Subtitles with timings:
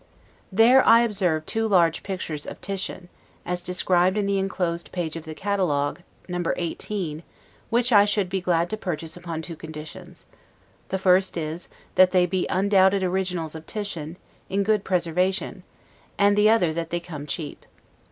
[0.51, 3.07] There I observe two large pictures of Titian,
[3.45, 6.43] as described in the inclosed page of the catalogue, No.
[6.57, 7.21] 18,
[7.69, 10.25] which I should be glad to purchase upon two conditions:
[10.89, 14.17] the first is, that they be undoubted originals of Titian,
[14.49, 15.61] in good preservation;
[16.17, 17.63] and the other that they come cheap.